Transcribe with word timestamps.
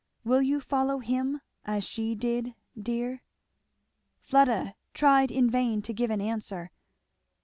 Will 0.23 0.41
you 0.41 0.61
follow 0.61 0.97
him 0.97 1.41
as 1.63 1.83
she 1.83 2.15
did, 2.15 2.55
dear?" 2.75 3.21
Fleda 4.19 4.73
tried 4.95 5.29
in 5.29 5.47
vain 5.47 5.83
to 5.83 5.93
give 5.93 6.09
an 6.09 6.19
answer. 6.21 6.71